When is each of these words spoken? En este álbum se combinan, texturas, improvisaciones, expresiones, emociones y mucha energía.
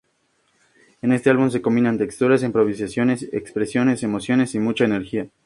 En 1.03 1.11
este 1.11 1.29
álbum 1.29 1.51
se 1.51 1.61
combinan, 1.61 1.99
texturas, 1.99 2.41
improvisaciones, 2.41 3.21
expresiones, 3.33 4.01
emociones 4.01 4.55
y 4.55 4.59
mucha 4.59 4.85
energía. 4.85 5.27